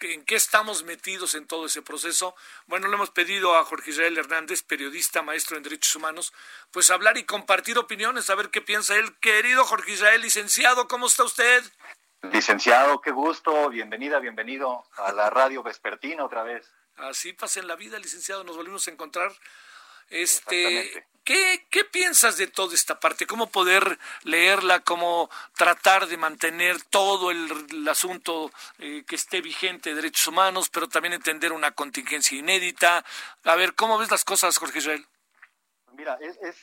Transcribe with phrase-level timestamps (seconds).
[0.00, 2.34] en qué estamos metidos en todo ese proceso.
[2.66, 6.32] Bueno, le hemos pedido a Jorge Israel Hernández, periodista, maestro en derechos humanos,
[6.70, 9.18] pues hablar y compartir opiniones, a ver qué piensa él.
[9.18, 11.62] Querido Jorge Israel, licenciado, ¿cómo está usted?
[12.22, 16.70] Licenciado, qué gusto, bienvenida, bienvenido a la radio vespertina otra vez.
[16.96, 19.32] Así pasa en la vida, licenciado, nos volvimos a encontrar.
[20.08, 23.26] Este, ¿qué, ¿Qué piensas de toda esta parte?
[23.26, 24.80] ¿Cómo poder leerla?
[24.80, 30.70] ¿Cómo tratar de mantener todo el, el asunto eh, que esté vigente de derechos humanos,
[30.70, 33.04] pero también entender una contingencia inédita?
[33.44, 35.04] A ver, ¿cómo ves las cosas, Jorge Israel?
[35.92, 36.56] Mira, es, es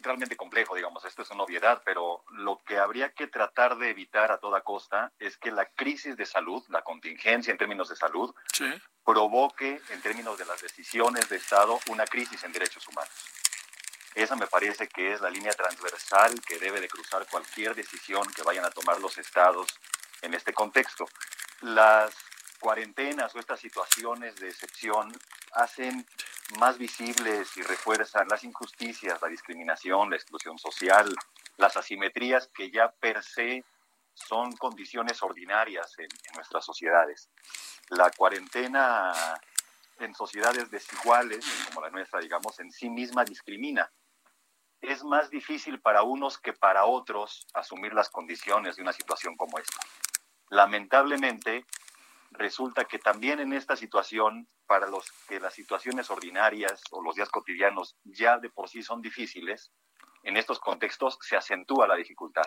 [0.00, 4.30] realmente complejo, digamos, esto es una obviedad, pero lo que habría que tratar de evitar
[4.30, 8.34] a toda costa es que la crisis de salud, la contingencia en términos de salud,
[8.52, 8.70] Sí.
[9.02, 13.10] provoque en términos de las decisiones de Estado una crisis en derechos humanos.
[14.14, 18.42] Esa me parece que es la línea transversal que debe de cruzar cualquier decisión que
[18.42, 19.68] vayan a tomar los estados
[20.22, 21.06] en este contexto.
[21.62, 22.14] Las
[22.60, 25.12] cuarentenas o estas situaciones de excepción
[25.52, 26.06] hacen
[26.58, 31.12] más visibles y refuerzan las injusticias, la discriminación, la exclusión social,
[31.56, 33.64] las asimetrías que ya per se
[34.14, 37.28] son condiciones ordinarias en, en nuestras sociedades.
[37.88, 39.12] La cuarentena
[39.98, 43.90] en sociedades desiguales, como la nuestra, digamos, en sí misma discrimina.
[44.86, 49.58] Es más difícil para unos que para otros asumir las condiciones de una situación como
[49.58, 49.78] esta.
[50.50, 51.64] Lamentablemente,
[52.30, 57.30] resulta que también en esta situación, para los que las situaciones ordinarias o los días
[57.30, 59.72] cotidianos ya de por sí son difíciles,
[60.22, 62.46] en estos contextos se acentúa la dificultad.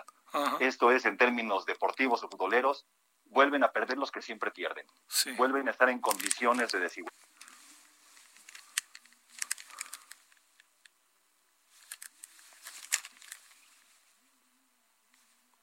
[0.58, 2.86] Esto es, en términos deportivos o futboleros,
[3.24, 4.86] vuelven a perder los que siempre pierden.
[5.08, 5.32] Sí.
[5.32, 7.27] Vuelven a estar en condiciones de desigualdad.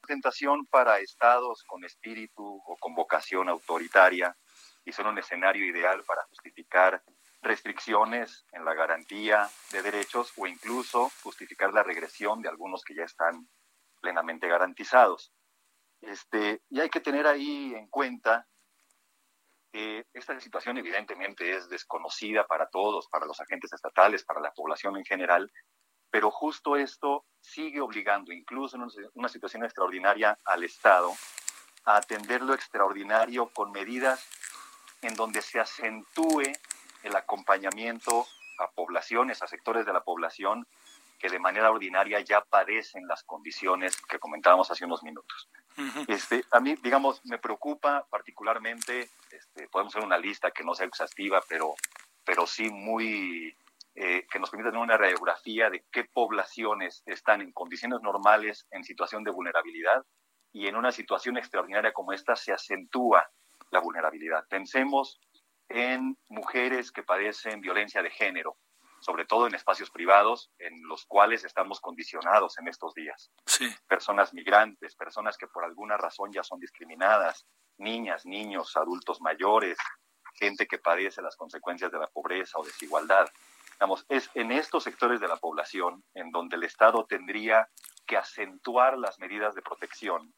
[0.05, 4.35] Tentación para estados con espíritu o con vocación autoritaria
[4.85, 7.03] y son un escenario ideal para justificar
[7.41, 13.03] restricciones en la garantía de derechos o incluso justificar la regresión de algunos que ya
[13.03, 13.47] están
[14.01, 15.31] plenamente garantizados.
[16.01, 18.47] Este, y hay que tener ahí en cuenta
[19.71, 24.95] que esta situación evidentemente es desconocida para todos, para los agentes estatales, para la población
[24.97, 25.51] en general,
[26.15, 31.11] pero justo esto sigue obligando, incluso en una- situación extraordinaria, al Estado
[31.83, 34.25] a atender lo extraordinario con medidas
[35.01, 36.53] en donde se acentúe
[37.03, 38.25] el acompañamiento
[38.59, 40.65] a poblaciones, a sectores de la población
[41.19, 45.49] que de manera ordinaria ya padecen las condiciones que comentábamos hace unos minutos.
[46.07, 50.85] Este, a mí, digamos, me preocupa particularmente, este, podemos hacer una lista que no sea
[50.87, 51.75] exhaustiva, pero,
[52.23, 53.53] pero sí muy,
[53.95, 58.83] eh, que nos permita tener una radiografía de qué poblaciones están en condiciones normales, en
[58.83, 60.03] situación de vulnerabilidad,
[60.51, 63.29] y en una situación extraordinaria como esta se acentúa
[63.71, 64.45] la vulnerabilidad.
[64.49, 65.19] Pensemos
[65.69, 68.57] en mujeres que padecen violencia de género,
[69.01, 73.67] sobre todo en espacios privados, en los cuales estamos condicionados en estos días Sí.
[73.87, 77.45] personas migrantes, personas que por alguna razón ya son discriminadas,
[77.77, 79.77] niñas, niños, adultos mayores,
[80.35, 83.27] gente que padece las consecuencias de la pobreza o desigualdad.
[84.09, 87.69] Es en estos sectores de la población en donde el Estado tendría
[88.05, 90.33] que acentuar las medidas de protección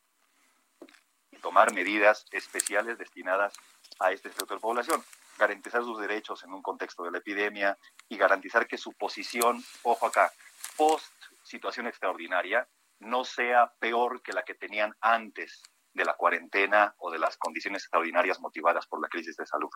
[1.32, 3.54] y tomar medidas especiales destinadas
[4.00, 5.04] a este sector de población,
[5.38, 7.78] garantizar sus derechos en un contexto de la epidemia
[8.10, 10.32] y garantizar que su posición, ojo acá,
[10.76, 12.68] post situación extraordinaria,
[13.00, 15.62] no sea peor que la que tenían antes
[15.98, 19.70] de la cuarentena o de las condiciones extraordinarias motivadas por la crisis de salud.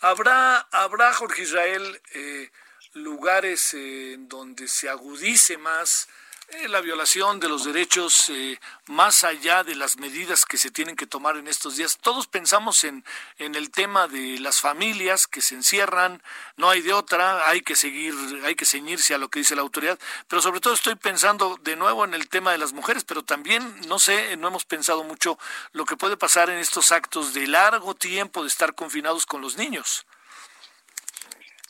[0.00, 2.50] ¿Habrá, habrá Jorge Israel, eh,
[2.92, 6.08] lugares eh, en donde se agudice más
[6.68, 11.06] la violación de los derechos eh, más allá de las medidas que se tienen que
[11.06, 11.98] tomar en estos días.
[11.98, 13.04] Todos pensamos en,
[13.38, 16.22] en el tema de las familias que se encierran,
[16.56, 18.14] no hay de otra, hay que seguir,
[18.44, 19.98] hay que ceñirse a lo que dice la autoridad,
[20.28, 23.80] pero sobre todo estoy pensando de nuevo en el tema de las mujeres, pero también,
[23.88, 25.38] no sé, no hemos pensado mucho
[25.72, 29.56] lo que puede pasar en estos actos de largo tiempo de estar confinados con los
[29.56, 30.06] niños.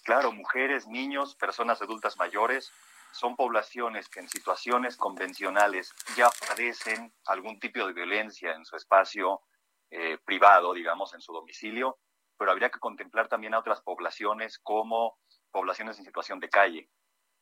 [0.05, 2.73] Claro, mujeres, niños, personas adultas mayores
[3.17, 9.41] son poblaciones que en situaciones convencionales ya padecen algún tipo de violencia en su espacio
[9.91, 11.99] eh, privado, digamos, en su domicilio,
[12.39, 15.19] pero habría que contemplar también a otras poblaciones como
[15.51, 16.91] poblaciones en situación de calle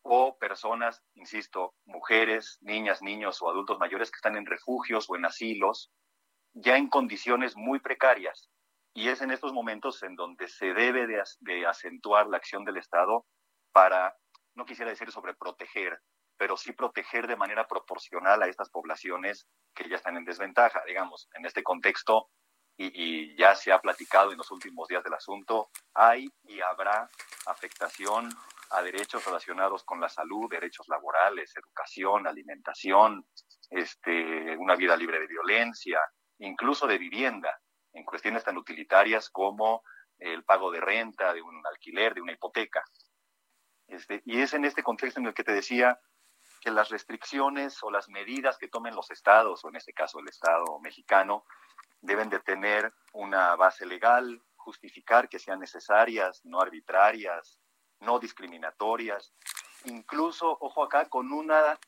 [0.05, 5.25] o personas, insisto, mujeres, niñas, niños o adultos mayores que están en refugios o en
[5.25, 5.91] asilos,
[6.53, 8.51] ya en condiciones muy precarias.
[8.95, 13.25] Y es en estos momentos en donde se debe de, acentuar la acción del Estado
[13.73, 14.15] para,
[14.55, 16.01] no quisiera decir sobre proteger,
[16.37, 20.83] pero sí proteger de manera proporcional a estas poblaciones que ya están en desventaja.
[20.87, 22.29] Digamos, en este contexto,
[22.77, 27.09] y, ya se ha platicado en los últimos días del asunto, hay y habrá
[27.47, 28.29] afectación
[28.71, 33.25] a derechos relacionados con la salud, derechos laborales, educación, alimentación,
[33.71, 36.01] este, una vida libre de violencia,
[36.39, 37.61] incluso de vivienda,
[37.93, 39.83] en cuestiones tan utilitarias como
[40.19, 42.83] el pago de renta, de un alquiler, de una hipoteca.
[43.89, 46.01] Este, y es en este contexto en el que te decía
[46.61, 50.29] que las restricciones o las medidas que tomen los estados, o en este caso el
[50.29, 51.45] Estado mexicano,
[52.01, 57.59] deben de tener una base legal, justificar que sean necesarias, no arbitrarias,
[58.01, 59.35] no discriminatorias,
[59.85, 61.79] incluso, ojo acá, con una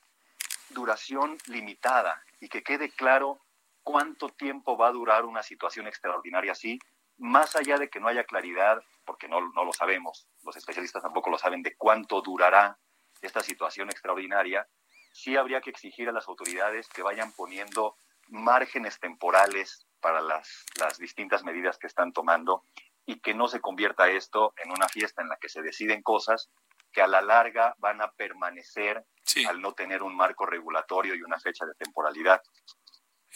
[0.70, 3.40] duración limitada y que quede claro
[3.82, 6.78] cuánto tiempo va a durar una situación extraordinaria así,
[7.18, 11.30] más allá de que no haya claridad, porque no, no lo sabemos, los especialistas tampoco
[11.30, 12.78] lo saben, de cuánto durará
[13.22, 14.66] esta situación extraordinaria,
[15.12, 17.96] sí habría que exigir a las autoridades que vayan poniendo
[18.28, 22.62] márgenes temporales para las, las distintas medidas que están tomando
[23.06, 26.50] y que no se convierta esto en una fiesta en la que se deciden cosas
[26.92, 29.04] que a la larga van a permanecer
[29.48, 32.42] al no tener un marco regulatorio y una fecha de temporalidad.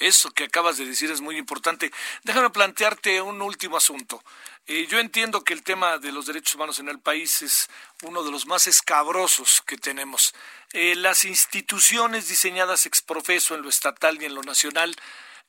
[0.01, 1.93] Eso que acabas de decir es muy importante.
[2.25, 4.25] Déjame plantearte un último asunto.
[4.67, 7.69] Eh, yo entiendo que el tema de los derechos humanos en el país es
[8.03, 10.35] uno de los más escabrosos que tenemos.
[10.73, 14.97] Eh, las instituciones diseñadas ex profeso en lo estatal y en lo nacional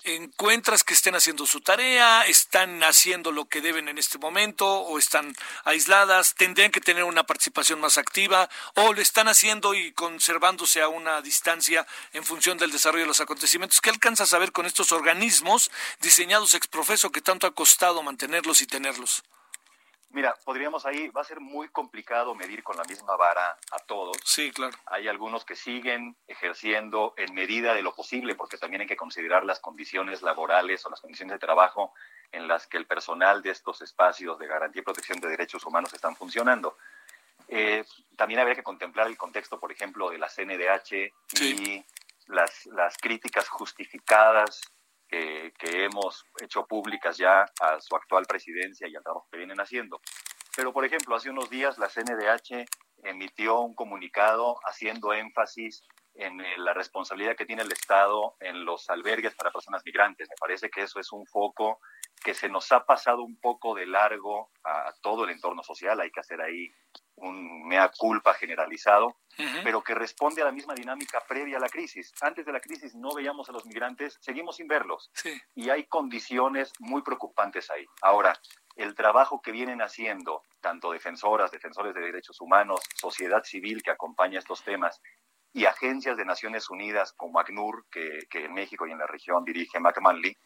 [0.04, 4.98] encuentras que estén haciendo su tarea, están haciendo lo que deben en este momento o
[4.98, 10.82] están aisladas, tendrían que tener una participación más activa o lo están haciendo y conservándose
[10.82, 13.82] a una distancia en función del desarrollo de los acontecimientos.
[13.82, 15.72] ¿Qué alcanzas a ver con estos organismos
[16.02, 19.24] diseñados ex profeso que tanto ha costado mantenerlos y tenerlos?
[20.14, 24.18] Mira, podríamos ahí, va a ser muy complicado medir con la misma vara a todos.
[24.26, 24.78] Sí, claro.
[24.88, 29.46] Hay algunos que siguen ejerciendo en medida de lo posible, porque también hay que considerar
[29.46, 31.94] las condiciones laborales o las condiciones de trabajo
[32.32, 35.94] en las que el personal de estos espacios de garantía y protección de derechos humanos
[35.94, 36.78] están funcionando.
[37.48, 37.86] Eh,
[38.18, 41.86] también habría que contemplar el contexto, por ejemplo, de la CNDH y
[42.28, 44.62] las, las críticas justificadas
[45.12, 45.52] que,
[45.84, 50.00] hemos hecho públicas ya a su actual presidencia y al trabajo que vienen haciendo.
[50.56, 52.66] Pero, por ejemplo, hace unos días la CNDH
[53.04, 58.90] emitió un comunicado haciendo énfasis en eh, la responsabilidad que tiene el Estado en los
[58.90, 60.30] albergues para personas migrantes.
[60.30, 61.80] Me parece que eso es un foco
[62.24, 66.00] que se nos ha pasado un poco de largo a todo el entorno social.
[66.00, 66.72] Hay que hacer ahí
[67.16, 69.18] un mea culpa generalizado,
[69.64, 72.12] pero que responde a la misma dinámica previa a la crisis.
[72.22, 75.12] Antes de la crisis no veíamos a los migrantes, seguimos sin verlos.
[75.56, 77.86] Y hay condiciones muy preocupantes ahí.
[78.02, 78.40] Ahora,
[78.76, 84.40] el trabajo que vienen haciendo tanto defensoras, defensores de derechos humanos, sociedad civil que acompaña
[84.40, 85.02] estos temas
[85.54, 89.80] y agencias de Naciones Unidas como ACNUR, que, en México y en la región dirige
[89.80, 90.38] McManley,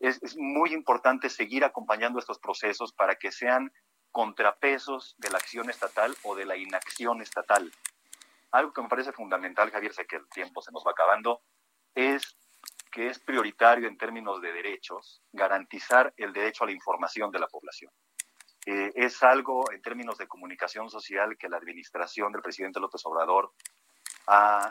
[0.00, 3.72] es, es muy importante seguir acompañando estos procesos para que sean
[4.10, 7.72] contrapesos de la acción estatal o de la inacción estatal.
[8.52, 11.42] Algo que me parece fundamental, Javier, sé que el tiempo se nos va acabando,
[11.94, 12.36] es
[12.92, 17.48] que es prioritario en términos de derechos garantizar el derecho a la información de la
[17.48, 17.90] población.
[18.66, 23.52] Eh, es algo en términos de comunicación social que la administración del presidente López Obrador
[24.28, 24.70] ha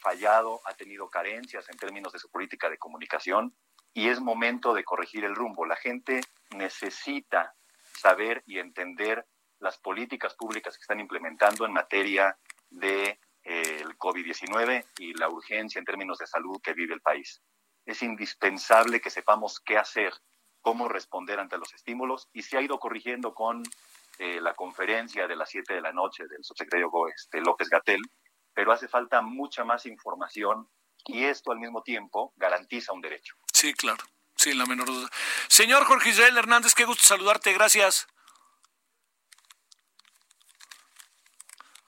[0.00, 3.54] fallado, ha tenido carencias en términos de su política de comunicación
[3.92, 5.66] y es momento de corregir el rumbo.
[5.66, 6.20] La gente
[6.56, 7.54] necesita
[8.00, 9.26] saber y entender
[9.58, 12.36] las políticas públicas que están implementando en materia
[12.70, 17.42] de eh, el COVID-19 y la urgencia en términos de salud que vive el país.
[17.84, 20.12] Es indispensable que sepamos qué hacer,
[20.60, 23.62] cómo responder ante los estímulos y se ha ido corrigiendo con
[24.18, 28.00] eh, la conferencia de las 7 de la noche del subsecretario este, López Gatel,
[28.52, 30.68] pero hace falta mucha más información
[31.06, 33.34] y esto al mismo tiempo garantiza un derecho.
[33.60, 34.02] Sí, claro.
[34.36, 35.10] Sí, la menor duda.
[35.48, 38.06] Señor Jorge Israel Hernández, qué gusto saludarte, gracias.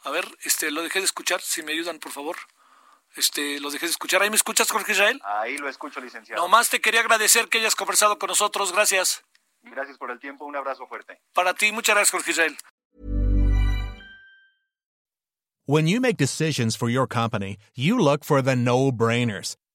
[0.05, 2.37] A ver, este, lo dejé de escuchar, si me ayudan, por favor.
[3.17, 4.21] Este, lo dejé de escuchar.
[4.21, 5.19] ¿Ahí me escuchas, Jorge Israel?
[5.25, 6.43] Ahí lo escucho, licenciado.
[6.43, 9.25] Nomás te quería agradecer que hayas conversado con nosotros, gracias.
[9.63, 11.23] Gracias por el tiempo, un abrazo fuerte.
[11.33, 12.59] Para ti, muchas gracias, Jorge Israel.
[15.65, 19.57] When you make decisions for your company, you look for the no-brainers.